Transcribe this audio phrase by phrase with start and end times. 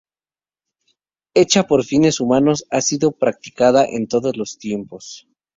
[1.35, 5.27] Hecha por fines humanos ha sido practicada en todos los tiempos.